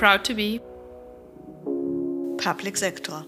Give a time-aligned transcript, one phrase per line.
[0.00, 0.58] Proud to be
[2.42, 3.26] Public Sector.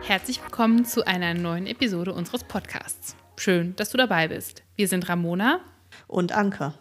[0.00, 3.14] Herzlich willkommen zu einer neuen Episode unseres Podcasts.
[3.36, 4.62] Schön, dass du dabei bist.
[4.74, 5.60] Wir sind Ramona
[6.06, 6.72] und Anke.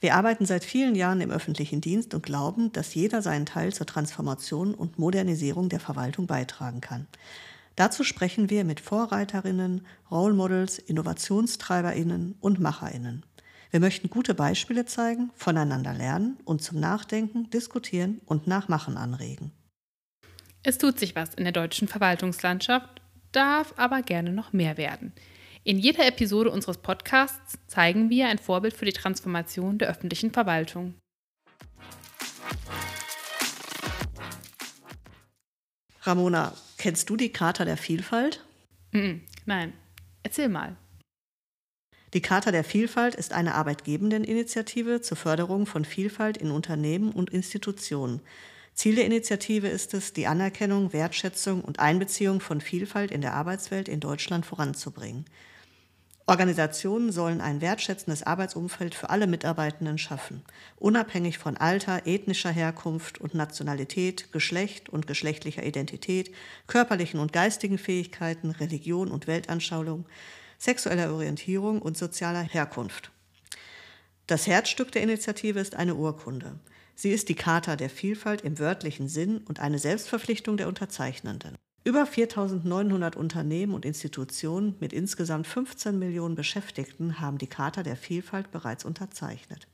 [0.00, 3.86] Wir arbeiten seit vielen Jahren im öffentlichen Dienst und glauben, dass jeder seinen Teil zur
[3.86, 7.06] Transformation und Modernisierung der Verwaltung beitragen kann.
[7.76, 13.26] Dazu sprechen wir mit Vorreiterinnen, Role Models, Innovationstreiberinnen und Macherinnen.
[13.72, 19.50] Wir möchten gute Beispiele zeigen, voneinander lernen und zum Nachdenken, Diskutieren und Nachmachen anregen.
[20.62, 25.12] Es tut sich was in der deutschen Verwaltungslandschaft, darf aber gerne noch mehr werden.
[25.64, 30.94] In jeder Episode unseres Podcasts zeigen wir ein Vorbild für die Transformation der öffentlichen Verwaltung.
[36.02, 36.52] Ramona,
[36.84, 38.44] kennst du die Charta der Vielfalt?
[39.46, 39.72] Nein,
[40.22, 40.76] erzähl mal.
[42.12, 48.20] Die Charta der Vielfalt ist eine Arbeitgebendeninitiative zur Förderung von Vielfalt in Unternehmen und Institutionen.
[48.74, 53.88] Ziel der Initiative ist es, die Anerkennung, Wertschätzung und Einbeziehung von Vielfalt in der Arbeitswelt
[53.88, 55.24] in Deutschland voranzubringen.
[56.26, 60.42] Organisationen sollen ein wertschätzendes Arbeitsumfeld für alle Mitarbeitenden schaffen,
[60.76, 66.34] unabhängig von Alter, ethnischer Herkunft und Nationalität, Geschlecht und geschlechtlicher Identität,
[66.66, 70.06] körperlichen und geistigen Fähigkeiten, Religion und Weltanschauung,
[70.58, 73.10] sexueller Orientierung und sozialer Herkunft.
[74.26, 76.58] Das Herzstück der Initiative ist eine Urkunde.
[76.94, 81.58] Sie ist die Charta der Vielfalt im wörtlichen Sinn und eine Selbstverpflichtung der Unterzeichnenden.
[81.86, 88.50] Über 4.900 Unternehmen und Institutionen mit insgesamt 15 Millionen Beschäftigten haben die Charta der Vielfalt
[88.50, 89.66] bereits unterzeichnet.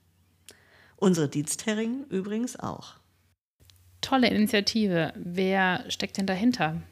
[0.97, 2.95] Unsere Dienstherringen übrigens auch.
[4.01, 5.13] Tolle Initiative.
[5.15, 6.83] Wer steckt denn dahinter?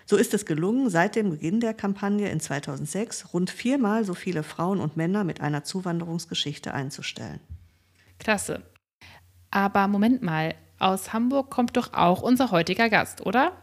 [0.06, 4.44] So ist es gelungen, seit dem Beginn der Kampagne in 2006 rund viermal so viele
[4.44, 7.40] Frauen und Männer mit einer Zuwanderungsgeschichte einzustellen.
[8.20, 8.62] Klasse.
[9.50, 13.54] Aber Moment mal, aus Hamburg kommt doch auch unser heutiger Gast, oder?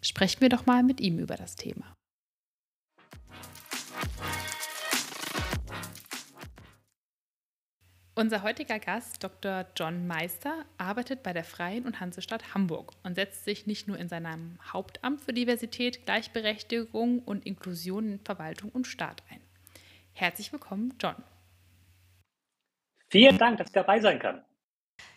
[0.00, 1.94] Sprechen wir doch mal mit ihm über das Thema.
[8.16, 9.66] Unser heutiger Gast, Dr.
[9.76, 14.08] John Meister, arbeitet bei der Freien und Hansestadt Hamburg und setzt sich nicht nur in
[14.08, 19.40] seinem Hauptamt für Diversität, Gleichberechtigung und Inklusion in Verwaltung und Staat ein.
[20.12, 21.16] Herzlich willkommen, John.
[23.08, 24.44] Vielen Dank, dass ich dabei sein kann.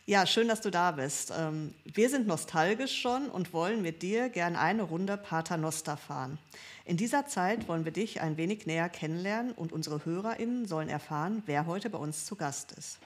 [0.09, 1.33] Ja, schön, dass du da bist.
[1.37, 6.37] Ähm, wir sind nostalgisch schon und wollen mit dir gern eine Runde Paternoster fahren.
[6.85, 11.43] In dieser Zeit wollen wir dich ein wenig näher kennenlernen und unsere HörerInnen sollen erfahren,
[11.45, 13.01] wer heute bei uns zu Gast ist.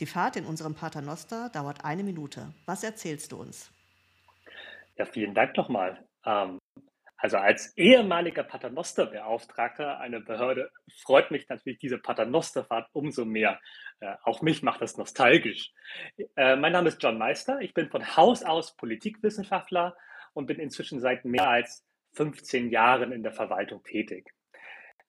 [0.00, 2.52] Die Fahrt in unserem Paternoster dauert eine Minute.
[2.66, 3.70] Was erzählst du uns?
[4.96, 6.04] Ja, vielen Dank nochmal.
[6.26, 6.58] Ähm,
[7.16, 10.72] also als ehemaliger Paternoster-Beauftragter einer Behörde
[11.02, 13.60] freut mich natürlich diese Paternosterfahrt umso mehr.
[14.00, 15.72] Äh, auch mich macht das nostalgisch.
[16.36, 17.60] Äh, mein Name ist John Meister.
[17.60, 19.96] Ich bin von Haus aus Politikwissenschaftler
[20.32, 24.32] und bin inzwischen seit mehr als 15 Jahren in der Verwaltung tätig.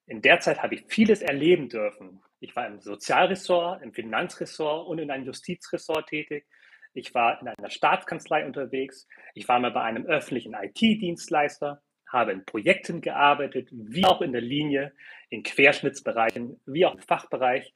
[0.06, 2.22] In der Zeit habe ich vieles erleben dürfen.
[2.40, 6.46] Ich war im Sozialressort, im Finanzressort und in einem Justizressort tätig.
[6.92, 9.08] Ich war in einer Staatskanzlei unterwegs.
[9.34, 11.80] Ich war mal bei einem öffentlichen IT-Dienstleister
[12.12, 14.92] habe in Projekten gearbeitet, wie auch in der Linie,
[15.30, 17.74] in Querschnittsbereichen, wie auch im Fachbereich.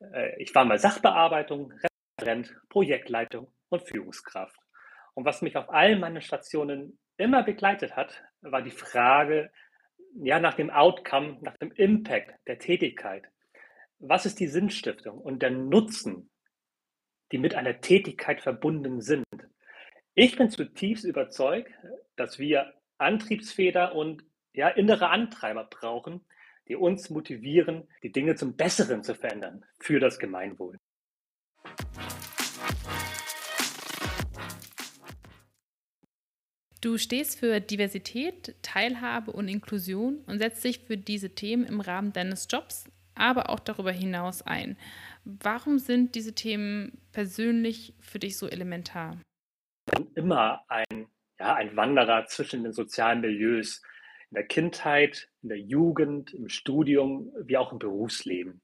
[0.00, 1.72] Äh, ich war mal Sachbearbeitung,
[2.18, 4.56] Referent, Projektleitung und Führungskraft.
[5.14, 9.50] Und was mich auf allen meinen Stationen immer begleitet hat, war die Frage
[10.14, 13.24] ja, nach dem Outcome, nach dem Impact der Tätigkeit.
[13.98, 16.30] Was ist die Sinnstiftung und der Nutzen
[17.32, 19.24] die mit einer Tätigkeit verbunden sind.
[20.14, 21.72] Ich bin zutiefst überzeugt,
[22.16, 26.24] dass wir Antriebsfeder und ja, innere Antreiber brauchen,
[26.68, 30.76] die uns motivieren, die Dinge zum Besseren zu verändern für das Gemeinwohl.
[36.80, 42.12] Du stehst für Diversität, Teilhabe und Inklusion und setzt dich für diese Themen im Rahmen
[42.12, 42.84] deines Jobs,
[43.14, 44.76] aber auch darüber hinaus ein.
[45.24, 49.20] Warum sind diese Themen persönlich für dich so elementar?
[49.88, 51.08] Ich bin immer ein,
[51.40, 53.82] ja, ein Wanderer zwischen den sozialen Milieus,
[54.36, 58.60] in der Kindheit, in der Jugend, im Studium, wie auch im Berufsleben.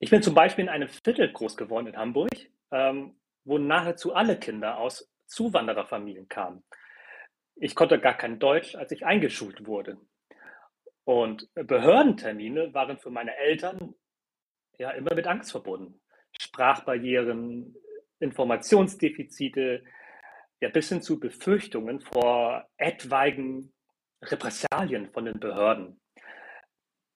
[0.00, 2.28] Ich bin zum Beispiel in einem Viertel groß geworden in Hamburg,
[2.70, 6.62] ähm, wo nahezu alle Kinder aus Zuwandererfamilien kamen.
[7.56, 9.96] Ich konnte gar kein Deutsch, als ich eingeschult wurde.
[11.04, 13.94] Und Behördentermine waren für meine Eltern
[14.78, 16.02] ja immer mit Angst verbunden.
[16.38, 17.74] Sprachbarrieren,
[18.18, 19.84] Informationsdefizite,
[20.60, 23.72] ja bis hin zu Befürchtungen vor etwaigen
[24.22, 26.00] Repressalien von den Behörden.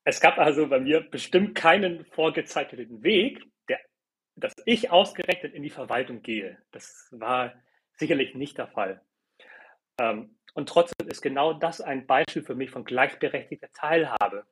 [0.04, 3.78] Es gab also bei mir bestimmt keinen vorgezeichneten Weg, der,
[4.36, 6.58] dass ich ausgerechnet in die Verwaltung gehe.
[6.72, 7.54] Das war
[7.96, 9.00] sicherlich nicht der Fall.
[9.98, 14.46] Ähm, und trotzdem ist genau das ein Beispiel für mich von gleichberechtigter Teilhabe.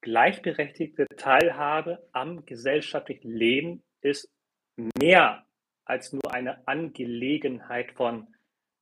[0.00, 4.30] Gleichberechtigte Teilhabe am gesellschaftlichen Leben ist
[4.76, 5.46] mehr
[5.84, 8.34] als nur eine Angelegenheit von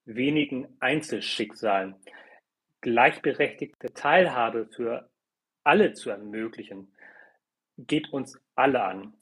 [0.05, 1.97] wenigen Einzelschicksalen.
[2.83, 5.09] Gleichberechtigte Teilhabe für
[5.65, 6.93] alle zu ermöglichen,
[7.79, 9.15] geht uns alle an.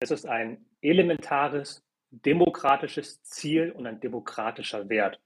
[0.00, 5.18] Es ist ein elementares demokratisches Ziel und ein demokratischer Wert.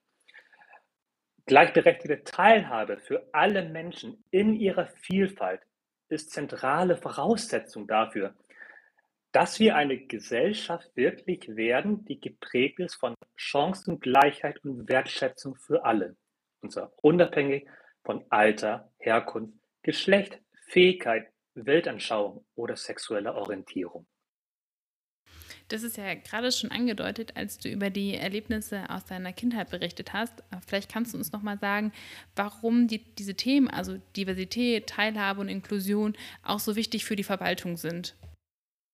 [1.47, 5.61] Gleichberechtigte Teilhabe für alle Menschen in ihrer Vielfalt
[6.09, 8.35] ist zentrale Voraussetzung dafür,
[9.33, 16.17] dass wir eine Gesellschaft wirklich werden, die geprägt ist von Chancengleichheit und Wertschätzung für alle.
[16.63, 17.67] Und zwar unabhängig
[18.05, 24.07] von Alter, Herkunft, Geschlecht, Fähigkeit, Weltanschauung oder sexueller Orientierung.
[25.71, 30.13] Das ist ja gerade schon angedeutet, als du über die Erlebnisse aus deiner Kindheit berichtet
[30.13, 30.43] hast.
[30.67, 31.93] Vielleicht kannst du uns noch mal sagen,
[32.35, 37.77] warum die, diese Themen, also Diversität, Teilhabe und Inklusion, auch so wichtig für die Verwaltung
[37.77, 38.17] sind.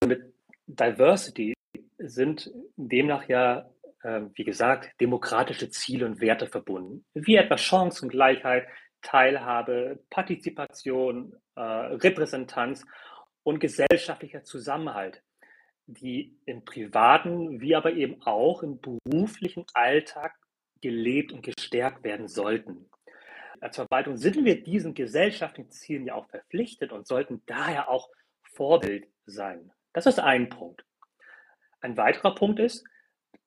[0.05, 0.35] Mit
[0.67, 1.55] Diversity
[1.97, 3.71] sind demnach ja,
[4.03, 8.67] äh, wie gesagt, demokratische Ziele und Werte verbunden, wie etwa Chancengleichheit,
[9.07, 12.85] Teilhabe, Partizipation, äh, Repräsentanz
[13.45, 15.23] und gesellschaftlicher Zusammenhalt
[15.87, 20.35] die im privaten wie aber eben auch im beruflichen Alltag
[20.83, 22.91] gelebt und gestärkt werden sollten.
[23.61, 28.11] Als Verwaltung sind wir diesen gesellschaftlichen Zielen ja auch verpflichtet und sollten daher auch
[28.43, 29.73] Vorbild sein.
[29.93, 30.85] Das ist ein Punkt.
[31.81, 32.85] Ein weiterer Punkt ist,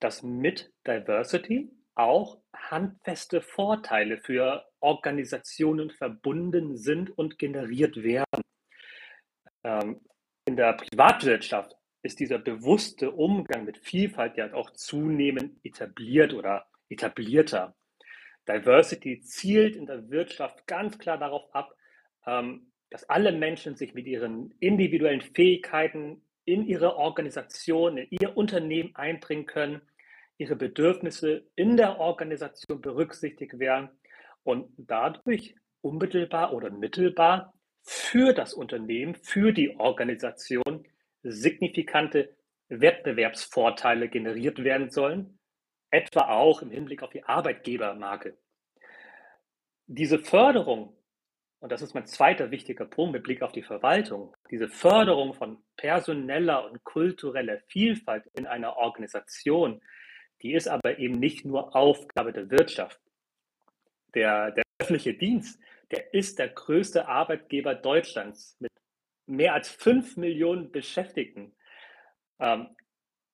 [0.00, 8.42] dass mit Diversity auch handfeste Vorteile für Organisationen verbunden sind und generiert werden.
[9.64, 10.00] Ähm,
[10.46, 17.76] in der Privatwirtschaft ist dieser bewusste Umgang mit Vielfalt ja auch zunehmend etabliert oder etablierter.
[18.48, 21.74] Diversity zielt in der Wirtschaft ganz klar darauf ab,
[22.26, 28.96] ähm, dass alle Menschen sich mit ihren individuellen Fähigkeiten in ihre Organisation, in ihr Unternehmen
[28.96, 29.82] einbringen können,
[30.40, 33.90] ihre Bedürfnisse in der Organisation berücksichtigt werden
[34.42, 40.86] und dadurch unmittelbar oder mittelbar für das Unternehmen, für die Organisation
[41.22, 42.34] signifikante
[42.68, 45.38] Wettbewerbsvorteile generiert werden sollen,
[45.90, 48.38] etwa auch im Hinblick auf die Arbeitgebermarke.
[49.86, 50.96] Diese Förderung,
[51.58, 55.62] und das ist mein zweiter wichtiger Punkt mit Blick auf die Verwaltung, diese Förderung von
[55.76, 59.82] personeller und kultureller Vielfalt in einer Organisation,
[60.42, 63.00] die ist aber eben nicht nur Aufgabe der Wirtschaft.
[64.14, 68.72] Der, der öffentliche Dienst, der ist der größte Arbeitgeber Deutschlands mit
[69.26, 71.52] mehr als fünf Millionen Beschäftigten.
[72.38, 72.68] Ähm,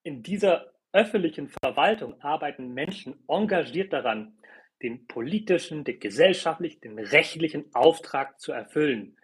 [0.03, 4.37] in dieser öffentlichen Verwaltung arbeiten Menschen engagiert daran,
[4.81, 9.17] den politischen, den gesellschaftlichen, den rechtlichen Auftrag zu erfüllen.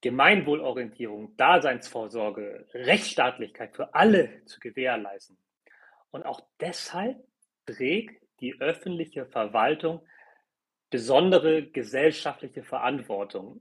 [0.00, 5.36] Gemeinwohlorientierung, Daseinsvorsorge, Rechtsstaatlichkeit für alle zu gewährleisten.
[6.10, 7.16] Und auch deshalb
[7.66, 10.06] trägt die öffentliche Verwaltung
[10.90, 13.60] besondere gesellschaftliche Verantwortung.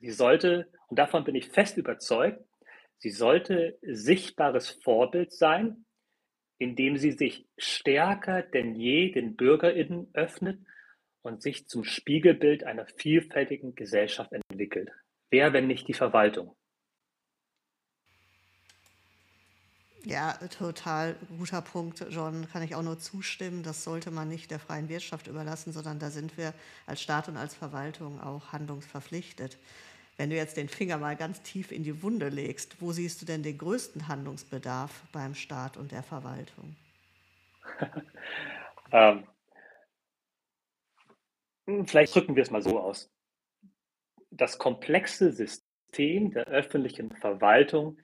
[0.00, 2.42] Sie sollte, und davon bin ich fest überzeugt,
[2.98, 5.84] sie sollte sichtbares Vorbild sein,
[6.58, 10.60] indem sie sich stärker denn je den BürgerInnen öffnet
[11.22, 14.90] und sich zum Spiegelbild einer vielfältigen Gesellschaft entwickelt.
[15.30, 16.56] Wer, wenn nicht die Verwaltung?
[20.04, 22.48] Ja, total guter Punkt, John.
[22.52, 23.62] Kann ich auch nur zustimmen.
[23.62, 26.54] Das sollte man nicht der freien Wirtschaft überlassen, sondern da sind wir
[26.86, 29.58] als Staat und als Verwaltung auch handlungsverpflichtet.
[30.16, 33.26] Wenn du jetzt den Finger mal ganz tief in die Wunde legst, wo siehst du
[33.26, 36.76] denn den größten Handlungsbedarf beim Staat und der Verwaltung?
[38.92, 39.24] ähm,
[41.86, 43.08] vielleicht drücken wir es mal so aus.
[44.30, 47.98] Das komplexe System der öffentlichen Verwaltung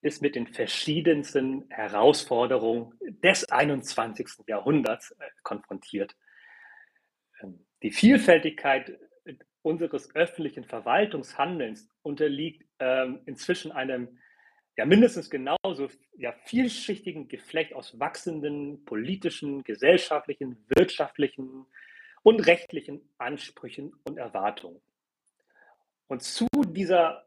[0.00, 4.28] ist mit den verschiedensten Herausforderungen des 21.
[4.46, 6.16] Jahrhunderts äh, konfrontiert.
[7.42, 8.98] Ähm, die Vielfältigkeit
[9.62, 14.18] unseres öffentlichen Verwaltungshandelns unterliegt ähm, inzwischen einem
[14.76, 21.66] ja mindestens genauso ja, vielschichtigen Geflecht aus wachsenden politischen, gesellschaftlichen, wirtschaftlichen
[22.22, 24.80] und rechtlichen Ansprüchen und Erwartungen.
[26.06, 27.26] Und zu dieser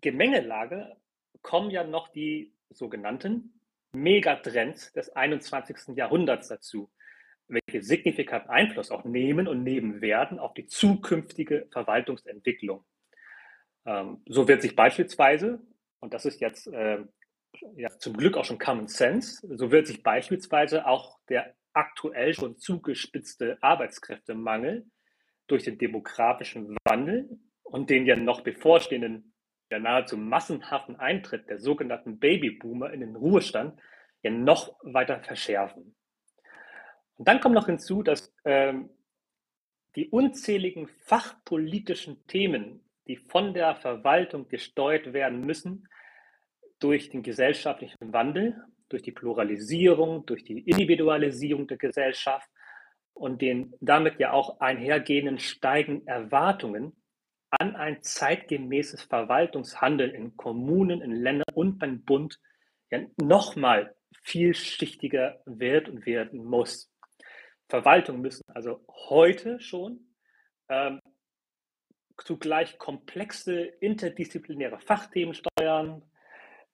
[0.00, 0.96] Gemengelage
[1.42, 3.60] kommen ja noch die sogenannten
[3.92, 5.96] Megatrends des 21.
[5.96, 6.90] Jahrhunderts dazu,
[7.48, 12.84] welche signifikanten Einfluss auch nehmen und nehmen werden auf die zukünftige Verwaltungsentwicklung.
[13.86, 15.60] Ähm, so wird sich beispielsweise,
[16.00, 16.98] und das ist jetzt äh,
[17.76, 22.58] ja, zum Glück auch schon Common Sense, so wird sich beispielsweise auch der aktuell schon
[22.58, 24.86] zugespitzte Arbeitskräftemangel
[25.46, 29.32] durch den demografischen Wandel und den ja noch bevorstehenden
[29.70, 33.78] der nahezu massenhaften Eintritt der sogenannten Babyboomer in den Ruhestand
[34.22, 35.94] ja noch weiter verschärfen.
[37.16, 38.90] Und dann kommt noch hinzu, dass ähm,
[39.96, 45.88] die unzähligen fachpolitischen Themen, die von der Verwaltung gesteuert werden müssen,
[46.78, 52.48] durch den gesellschaftlichen Wandel, durch die Pluralisierung, durch die Individualisierung der Gesellschaft
[53.12, 56.92] und den damit ja auch einhergehenden steigenden Erwartungen
[57.50, 62.40] an ein zeitgemäßes Verwaltungshandeln in Kommunen, in Ländern und beim Bund
[62.90, 66.90] ja nochmal vielschichtiger wird und werden muss.
[67.68, 70.00] Verwaltungen müssen also heute schon
[70.68, 71.00] ähm,
[72.24, 76.02] zugleich komplexe interdisziplinäre Fachthemen steuern,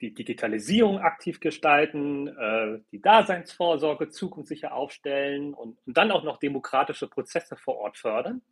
[0.00, 7.08] die Digitalisierung aktiv gestalten, äh, die Daseinsvorsorge zukunftssicher aufstellen und, und, dann auch noch demokratische
[7.08, 8.42] Prozesse vor Ort fördern.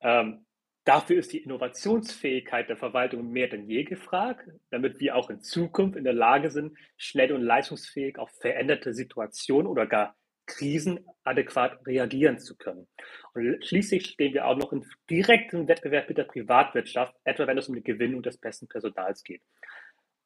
[0.00, 0.44] Ähm,
[0.84, 5.96] Dafür ist die Innovationsfähigkeit der Verwaltung mehr denn je gefragt, damit wir auch in Zukunft
[5.96, 10.14] in der Lage sind, schnell und leistungsfähig auf veränderte Situationen oder gar
[10.46, 12.86] Krisen adäquat reagieren zu können.
[13.32, 17.68] Und schließlich stehen wir auch noch in direktem Wettbewerb mit der Privatwirtschaft, etwa wenn es
[17.68, 19.42] um die Gewinnung des besten Personals geht.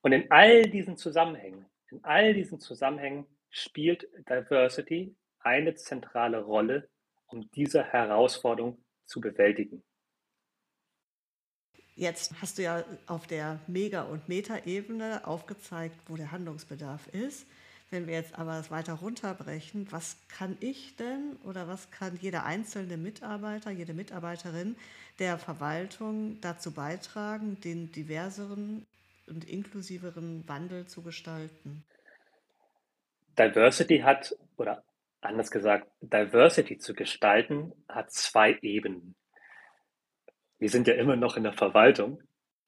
[0.03, 6.89] Und in all diesen Zusammenhängen, in all diesen Zusammenhängen spielt Diversity eine zentrale Rolle,
[7.29, 9.85] um diese Herausforderung zu bewältigen.
[11.99, 17.45] Jetzt hast du ja auf der Mega- und Meta-Ebene aufgezeigt, wo der Handlungsbedarf ist.
[17.91, 22.45] Wenn wir jetzt aber es weiter runterbrechen, was kann ich denn oder was kann jeder
[22.45, 24.77] einzelne Mitarbeiter, jede Mitarbeiterin
[25.19, 28.87] der Verwaltung dazu beitragen, den diverseren
[29.27, 31.83] und inklusiveren Wandel zu gestalten?
[33.37, 34.85] Diversity hat, oder
[35.21, 39.17] anders gesagt, Diversity zu gestalten, hat zwei Ebenen
[40.59, 42.23] wir sind ja immer noch in der Verwaltung.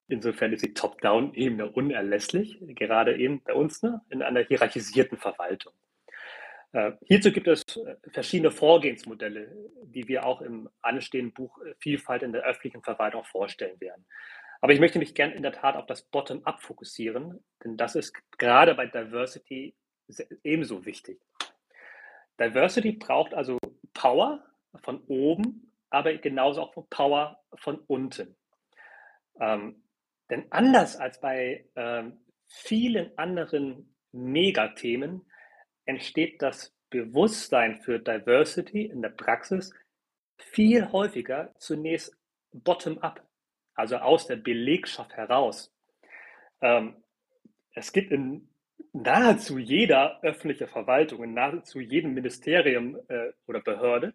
[0.07, 5.73] Insofern ist die Top-Down-Ebene unerlässlich, gerade eben bei uns ne, in einer hierarchisierten Verwaltung.
[6.73, 12.23] Äh, hierzu gibt es äh, verschiedene Vorgehensmodelle, die wir auch im anstehenden Buch äh, Vielfalt
[12.23, 14.05] in der öffentlichen Verwaltung vorstellen werden.
[14.61, 18.13] Aber ich möchte mich gerne in der Tat auf das Bottom-up fokussieren, denn das ist
[18.37, 19.75] gerade bei Diversity
[20.43, 21.19] ebenso wichtig.
[22.39, 23.57] Diversity braucht also
[23.93, 24.43] Power
[24.83, 28.35] von oben aber genauso auch Power von unten.
[29.39, 29.83] Ähm,
[30.29, 35.29] denn anders als bei ähm, vielen anderen Megathemen
[35.85, 39.73] entsteht das Bewusstsein für Diversity in der Praxis
[40.37, 42.17] viel häufiger zunächst
[42.51, 43.25] bottom-up,
[43.75, 45.73] also aus der Belegschaft heraus.
[46.61, 47.03] Ähm,
[47.73, 48.49] es gibt in
[48.93, 54.13] nahezu jeder öffentlichen Verwaltung, in nahezu jedem Ministerium äh, oder Behörde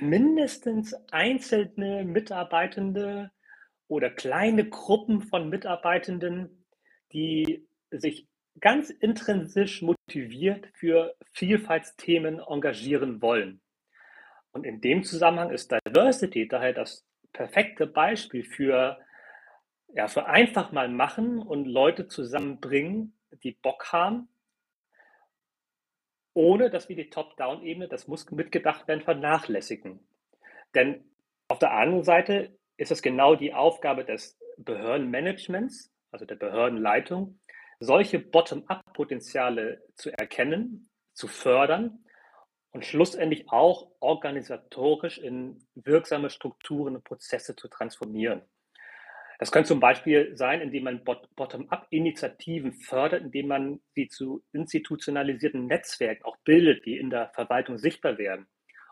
[0.00, 3.30] mindestens einzelne Mitarbeitende
[3.88, 6.66] oder kleine Gruppen von Mitarbeitenden,
[7.12, 8.28] die sich
[8.60, 13.60] ganz intrinsisch motiviert für Vielfaltsthemen engagieren wollen.
[14.52, 18.98] Und in dem Zusammenhang ist Diversity daher das perfekte Beispiel für,
[19.88, 23.12] ja, für einfach mal machen und Leute zusammenbringen,
[23.42, 24.28] die Bock haben,
[26.36, 30.06] ohne dass wir die Top-Down-Ebene, das muss mitgedacht werden, vernachlässigen.
[30.74, 31.10] Denn
[31.48, 37.40] auf der anderen Seite ist es genau die Aufgabe des Behördenmanagements, also der Behördenleitung,
[37.80, 42.04] solche Bottom-up-Potenziale zu erkennen, zu fördern
[42.70, 48.42] und schlussendlich auch organisatorisch in wirksame Strukturen und Prozesse zu transformieren.
[49.38, 56.24] Das könnte zum Beispiel sein, indem man Bottom-up-Initiativen fördert, indem man sie zu institutionalisierten Netzwerken
[56.24, 58.46] auch bildet, die in der Verwaltung sichtbar werden.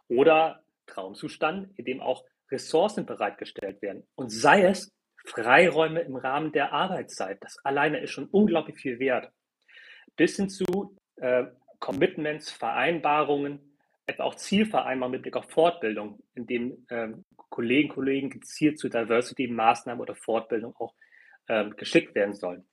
[0.09, 4.07] Oder Traumzustand, in dem auch Ressourcen bereitgestellt werden.
[4.17, 4.93] Und sei es
[5.25, 7.39] Freiräume im Rahmen der Arbeitszeit.
[7.43, 9.33] Das alleine ist schon unglaublich viel wert.
[10.17, 11.45] Bis hin zu äh,
[11.81, 13.74] Commitments, Vereinbarungen,
[14.07, 20.01] etwa auch Zielvereinbarungen mit Blick auf Fortbildung, in dem ähm, Kollegen, Kollegen gezielt zu Diversity-Maßnahmen
[20.01, 20.95] oder Fortbildung auch
[21.49, 22.67] ähm, geschickt werden sollen.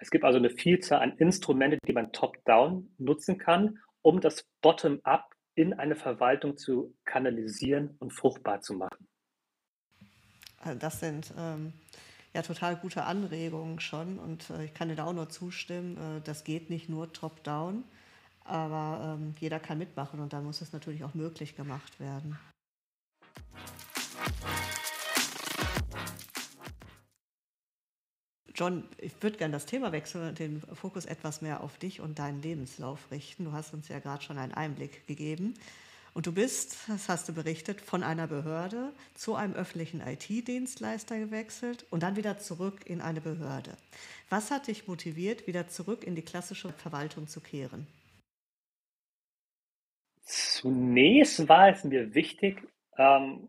[0.00, 5.34] Es gibt also eine Vielzahl an Instrumenten, die man top-down nutzen kann, um das Bottom-up
[5.54, 9.08] in eine Verwaltung zu kanalisieren und fruchtbar zu machen.
[10.60, 11.72] Also das sind ähm,
[12.32, 15.96] ja total gute Anregungen schon und äh, ich kann dir da auch nur zustimmen.
[15.96, 17.84] Äh, das geht nicht nur top-down,
[18.48, 22.38] aber ähm, jeder kann mitmachen und dann muss es natürlich auch möglich gemacht werden.
[28.54, 32.18] John, ich würde gerne das Thema wechseln und den Fokus etwas mehr auf dich und
[32.18, 33.44] deinen Lebenslauf richten.
[33.44, 35.54] Du hast uns ja gerade schon einen Einblick gegeben.
[36.12, 41.86] Und du bist, das hast du berichtet, von einer Behörde zu einem öffentlichen IT-Dienstleister gewechselt
[41.90, 43.76] und dann wieder zurück in eine Behörde.
[44.28, 47.86] Was hat dich motiviert, wieder zurück in die klassische Verwaltung zu kehren?
[50.28, 52.62] Zunächst war es mir wichtig,
[52.98, 53.48] ähm,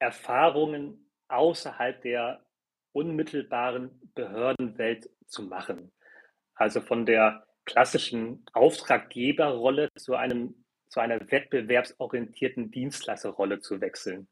[0.00, 2.44] Erfahrungen außerhalb der
[2.90, 5.92] unmittelbaren Behördenwelt zu machen.
[6.54, 14.26] Also von der klassischen Auftraggeberrolle zu einem zu einer wettbewerbsorientierten Dienstleisterrolle zu wechseln.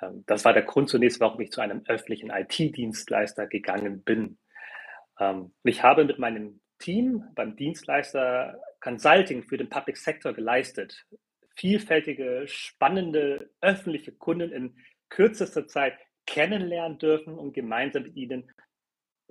[0.00, 4.38] Ähm, das war der Grund zunächst, warum ich zu einem öffentlichen IT-Dienstleister gegangen bin.
[5.20, 11.06] Ähm, ich habe mit meinem Team beim Dienstleister Consulting für den Public Sector geleistet.
[11.56, 14.76] Vielfältige, spannende öffentliche Kunden in
[15.08, 18.52] kürzester Zeit kennenlernen dürfen und gemeinsam mit ihnen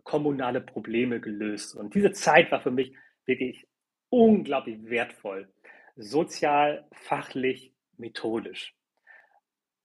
[0.04, 1.76] kommunale Probleme gelöst.
[1.76, 3.68] Und diese Zeit war für mich wirklich
[4.10, 5.54] unglaublich wertvoll.
[5.96, 8.74] Sozial, fachlich, methodisch.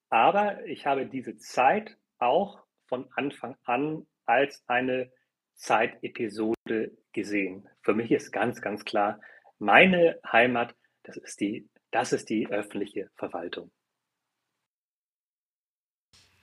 [0.09, 5.13] Aber ich habe diese Zeit auch von Anfang an als eine
[5.57, 7.69] Zeitepisode gesehen.
[7.83, 9.21] Für mich ist ganz, ganz klar,
[9.59, 13.71] meine Heimat, das ist die, das ist die öffentliche Verwaltung.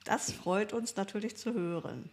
[0.06, 2.10] Das freut uns natürlich zu hören.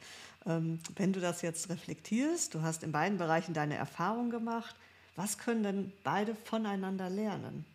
[0.47, 4.75] Ähm, wenn du das jetzt reflektierst, du hast in beiden Bereichen deine Erfahrung gemacht,
[5.15, 7.67] was können denn beide voneinander lernen?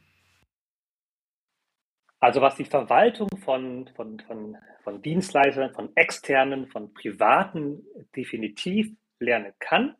[2.19, 7.85] Also was die Verwaltung von, von, von, von Dienstleistern, von externen, von privaten
[8.15, 9.95] definitiv lernen kann,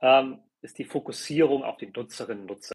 [0.00, 2.74] ähm, ist die Fokussierung auf die Nutzerinnen und Nutzer.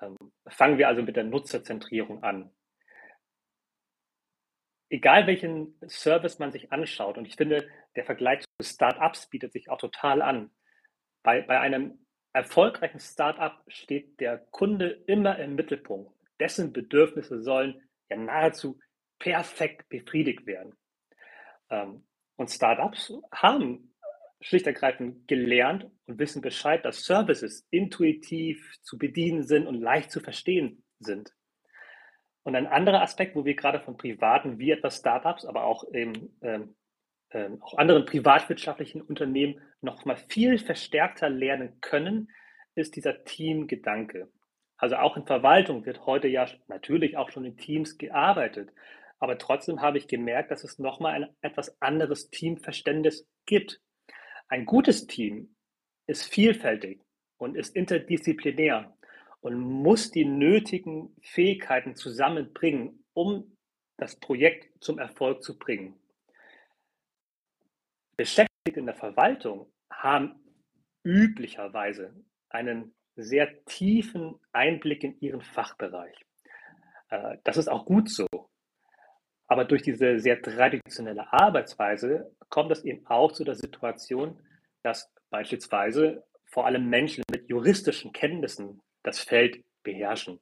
[0.00, 0.16] Ähm,
[0.46, 2.50] fangen wir also mit der Nutzerzentrierung an
[4.94, 9.68] egal welchen Service man sich anschaut, und ich finde, der Vergleich zu Startups bietet sich
[9.68, 10.50] auch total an.
[11.24, 16.12] Bei, bei einem erfolgreichen Startup steht der Kunde immer im Mittelpunkt.
[16.38, 18.78] Dessen Bedürfnisse sollen ja nahezu
[19.18, 20.74] perfekt befriedigt werden.
[21.70, 23.93] Ähm, und Startups haben
[24.44, 30.20] schlicht ergreifend gelernt und wissen Bescheid, dass Services intuitiv zu bedienen sind und leicht zu
[30.20, 31.32] verstehen sind.
[32.42, 36.36] Und ein anderer Aspekt, wo wir gerade von privaten wie etwa Startups, aber auch eben,
[36.42, 36.76] ähm,
[37.30, 42.28] ähm, auch anderen privatwirtschaftlichen Unternehmen noch mal viel verstärkter lernen können,
[42.74, 44.30] ist dieser Teamgedanke.
[44.76, 48.70] Also auch in Verwaltung wird heute ja natürlich auch schon in Teams gearbeitet.
[49.18, 53.80] Aber trotzdem habe ich gemerkt, dass es nochmal ein etwas anderes Teamverständnis gibt.
[54.54, 55.52] Ein gutes Team
[56.06, 57.02] ist vielfältig
[57.38, 58.96] und ist interdisziplinär
[59.40, 63.56] und muss die nötigen Fähigkeiten zusammenbringen, um
[63.96, 65.98] das Projekt zum Erfolg zu bringen.
[68.16, 70.36] Beschäftigte in der Verwaltung haben
[71.02, 72.14] üblicherweise
[72.48, 76.14] einen sehr tiefen Einblick in ihren Fachbereich.
[77.08, 78.28] Äh, das ist auch gut so.
[79.46, 84.40] Aber durch diese sehr traditionelle Arbeitsweise kommt es eben auch zu der Situation,
[84.82, 90.40] dass beispielsweise vor allem Menschen mit juristischen Kenntnissen das Feld beherrschen.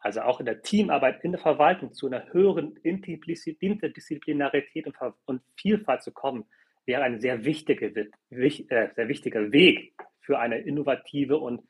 [0.00, 4.86] Also auch in der Teamarbeit in der Verwaltung zu einer höheren Interdisziplinarität
[5.26, 6.46] und Vielfalt zu kommen,
[6.86, 11.68] wäre ein sehr wichtiger, äh, sehr wichtiger Weg für eine innovative und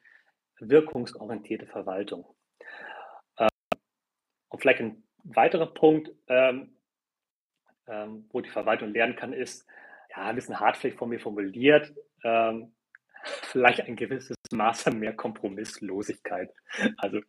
[0.60, 2.24] wirkungsorientierte Verwaltung.
[3.36, 3.48] Ähm,
[4.48, 6.74] und vielleicht ein weiterer Punkt, ähm,
[7.86, 9.66] ähm, wo die Verwaltung lernen kann, ist,
[10.10, 11.94] ja, ein bisschen hart vielleicht von mir formuliert,
[13.22, 16.50] vielleicht ein gewisses Maß an mehr Kompromisslosigkeit.
[16.96, 17.20] Also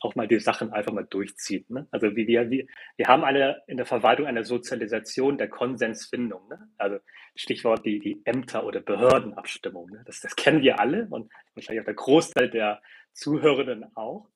[0.00, 1.70] auch mal die Sachen einfach mal durchzieht.
[1.70, 1.86] Ne?
[1.90, 6.48] Also wie wir, wir, wir haben alle in der Verwaltung eine Sozialisation der Konsensfindung.
[6.48, 6.68] Ne?
[6.76, 6.98] Also
[7.34, 9.90] Stichwort die, die Ämter- oder Behördenabstimmung.
[9.90, 10.02] Ne?
[10.06, 14.28] Das, das kennen wir alle und wahrscheinlich auch der Großteil der Zuhörenden auch.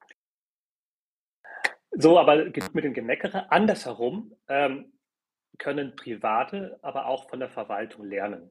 [1.92, 4.92] So, aber mit dem Gemeckere andersherum ähm,
[5.58, 8.50] können Private aber auch von der Verwaltung lernen.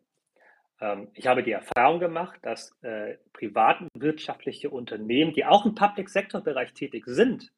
[0.82, 7.04] Ähm, ich habe die Erfahrung gemacht, dass äh, privatwirtschaftliche Unternehmen, die auch im Public-Sector-Bereich tätig
[7.06, 7.52] sind,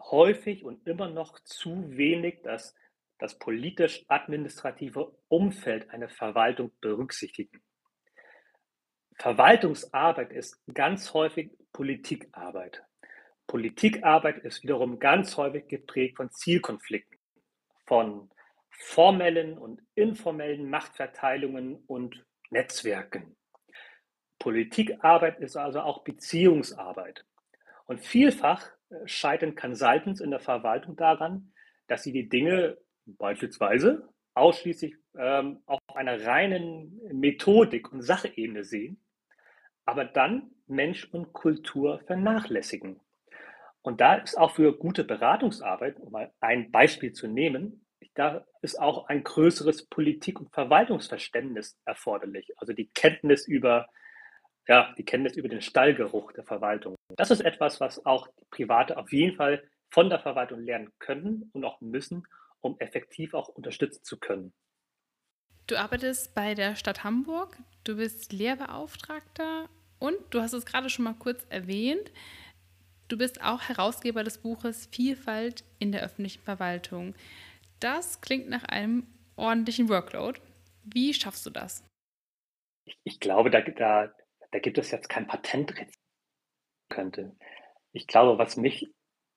[0.00, 2.74] häufig und immer noch zu wenig das,
[3.18, 7.62] das politisch-administrative Umfeld einer Verwaltung berücksichtigen.
[9.16, 12.84] Verwaltungsarbeit ist ganz häufig Politikarbeit.
[13.46, 17.18] Politikarbeit ist wiederum ganz häufig geprägt von Zielkonflikten,
[17.86, 18.30] von
[18.70, 23.36] formellen und informellen Machtverteilungen und Netzwerken.
[24.38, 27.24] Politikarbeit ist also auch Beziehungsarbeit.
[27.86, 31.52] Und vielfach äh, scheitern Consultants in der Verwaltung daran,
[31.86, 39.00] dass sie die Dinge beispielsweise ausschließlich ähm, auf einer reinen Methodik- und Sachebene sehen,
[39.84, 43.00] aber dann Mensch und Kultur vernachlässigen.
[43.84, 48.80] Und da ist auch für gute Beratungsarbeit, um mal ein Beispiel zu nehmen, da ist
[48.80, 52.48] auch ein größeres Politik- und Verwaltungsverständnis erforderlich.
[52.56, 53.88] Also die Kenntnis über,
[54.68, 56.94] ja, die Kenntnis über den Stallgeruch der Verwaltung.
[57.16, 61.64] Das ist etwas, was auch Private auf jeden Fall von der Verwaltung lernen können und
[61.64, 62.26] auch müssen,
[62.60, 64.54] um effektiv auch unterstützen zu können.
[65.66, 69.68] Du arbeitest bei der Stadt Hamburg, du bist Lehrbeauftragter
[69.98, 72.12] und du hast es gerade schon mal kurz erwähnt,
[73.14, 77.14] du bist auch Herausgeber des Buches Vielfalt in der öffentlichen Verwaltung.
[77.78, 80.40] Das klingt nach einem ordentlichen Workload.
[80.82, 81.84] Wie schaffst du das?
[82.84, 84.12] Ich, ich glaube, da, da,
[84.50, 85.94] da gibt es jetzt kein Patentrezept.
[86.88, 87.36] Könnte.
[87.92, 88.92] Ich glaube, was mich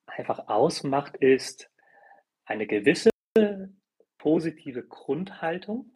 [0.07, 1.69] einfach ausmacht, ist
[2.45, 3.11] eine gewisse
[4.17, 5.91] positive Grundhaltung,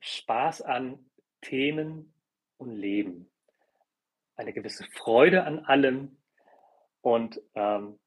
[0.00, 1.10] Spaß an
[1.42, 2.14] Themen
[2.56, 3.30] und Leben,
[4.36, 6.16] eine gewisse Freude an allem
[7.04, 7.98] und ähm,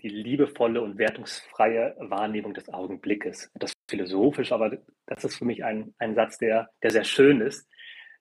[0.00, 3.50] die liebevolle und wertungsfreie Wahrnehmung des Augenblickes.
[3.54, 7.42] Das ist philosophisch, aber das ist für mich ein, ein Satz, der, der sehr schön
[7.42, 7.68] ist,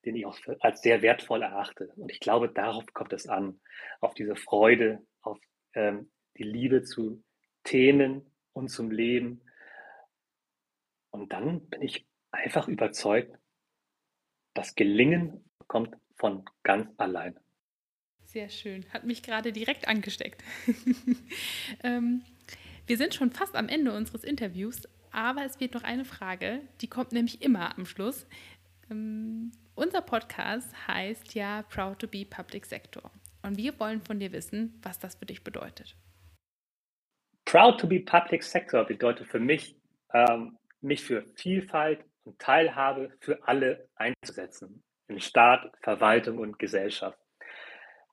[0.04, 1.94] den ich auch als sehr wertvoll erachte.
[1.96, 3.62] Und ich glaube, darauf kommt es an,
[4.02, 5.40] auf diese Freude, auf
[5.74, 7.24] ähm, die Liebe zu
[7.64, 9.42] Themen und zum Leben.
[11.12, 13.38] Und dann bin ich einfach überzeugt,
[14.54, 17.40] das Gelingen kommt von ganz allein.
[18.28, 18.86] Sehr schön.
[18.92, 20.44] Hat mich gerade direkt angesteckt.
[21.84, 22.24] ähm,
[22.86, 26.90] wir sind schon fast am Ende unseres Interviews, aber es wird noch eine Frage, die
[26.90, 28.28] kommt nämlich immer am Schluss.
[28.92, 33.10] Ähm, unser Podcast heißt ja Proud to be Public Sector.
[33.44, 35.96] Und wir wollen von dir wissen, was das für dich bedeutet.
[37.46, 39.78] Proud to be Public Sector bedeutet für mich,
[40.14, 44.84] ähm, mich für Vielfalt und Teilhabe für alle einzusetzen.
[45.08, 47.18] In Staat, Verwaltung und Gesellschaft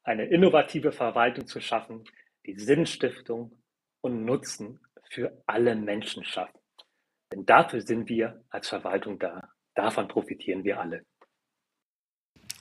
[0.04, 2.04] eine innovative Verwaltung zu schaffen,
[2.46, 3.58] die Sinnstiftung
[4.00, 6.54] und Nutzen für alle Menschen schafft.
[7.32, 9.48] Denn dafür sind wir als Verwaltung da.
[9.74, 11.04] Davon profitieren wir alle.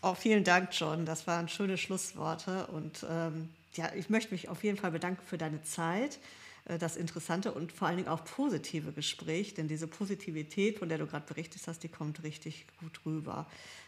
[0.02, 1.06] Oh, vielen Dank, John.
[1.06, 2.68] Das waren schöne Schlussworte.
[2.68, 6.20] Und ähm, ja, ich möchte mich auf jeden Fall bedanken für deine Zeit,
[6.66, 9.54] das interessante und vor allen Dingen auch positive Gespräch.
[9.54, 13.48] Denn diese Positivität, von der du gerade berichtet hast, die kommt richtig gut rüber.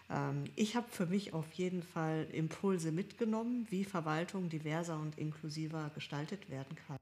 [0.09, 5.91] Ähm, ich habe für mich auf jeden Fall Impulse mitgenommen, wie Verwaltung diverser und inklusiver
[5.95, 6.97] gestaltet werden kann.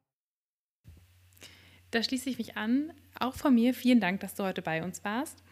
[1.91, 2.91] Da schließe ich mich an.
[3.19, 5.43] Auch von mir vielen Dank, dass du heute bei uns warst.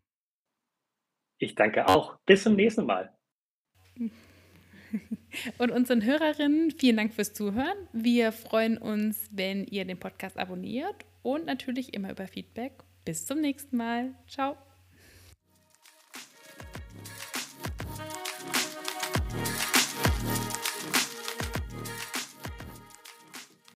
[1.38, 2.18] Ich danke auch.
[2.26, 3.16] Bis zum nächsten Mal.
[5.58, 7.88] Und unseren Hörerinnen vielen Dank fürs Zuhören.
[7.94, 12.74] Wir freuen uns, wenn ihr den Podcast abonniert und natürlich immer über Feedback.
[13.06, 14.14] Bis zum nächsten Mal.
[14.28, 14.58] Ciao.